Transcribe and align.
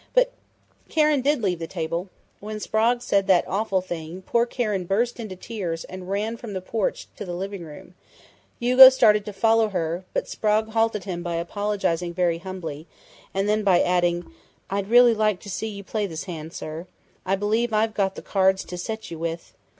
"But 0.15 0.31
Karen 0.89 1.21
did 1.21 1.43
leave 1.43 1.59
the 1.59 1.67
table. 1.67 2.09
When 2.39 2.59
Sprague 2.59 3.03
said 3.03 3.27
that 3.27 3.47
awful 3.47 3.81
thing, 3.81 4.23
poor 4.23 4.47
Karen 4.47 4.85
burst 4.85 5.19
into 5.19 5.35
tears 5.35 5.83
and 5.83 6.09
ran 6.09 6.37
from 6.37 6.53
the 6.53 6.59
porch 6.61 7.05
into 7.13 7.23
the 7.23 7.35
living 7.35 7.63
room, 7.63 7.93
Hugo 8.59 8.89
started 8.89 9.25
to 9.25 9.31
follow 9.31 9.69
her, 9.69 10.03
but 10.11 10.27
Sprague 10.27 10.69
halted 10.69 11.03
him 11.03 11.21
by 11.21 11.35
apologizing 11.35 12.15
very 12.15 12.39
humbly, 12.39 12.87
and 13.31 13.47
then 13.47 13.63
by 13.63 13.79
adding: 13.83 14.25
'I'd 14.71 14.89
really 14.89 15.13
like 15.13 15.39
to 15.41 15.51
see 15.51 15.67
you 15.67 15.83
play 15.83 16.07
this 16.07 16.23
hand, 16.23 16.51
sir. 16.53 16.87
I 17.23 17.35
believe 17.35 17.71
I've 17.71 17.93
got 17.93 18.15
the 18.15 18.23
cards 18.23 18.63
to 18.65 18.79
set 18.79 19.11
you 19.11 19.19
with....' 19.19 19.53